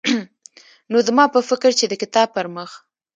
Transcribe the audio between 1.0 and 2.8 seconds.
زما په فکر چې د کتاب پرمخ